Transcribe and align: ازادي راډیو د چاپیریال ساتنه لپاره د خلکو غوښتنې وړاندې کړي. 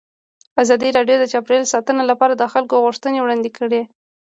ازادي 0.61 0.89
راډیو 0.97 1.17
د 1.19 1.25
چاپیریال 1.33 1.65
ساتنه 1.73 2.03
لپاره 2.11 2.33
د 2.35 2.43
خلکو 2.53 2.75
غوښتنې 2.85 3.19
وړاندې 3.21 3.49
کړي. 3.57 3.81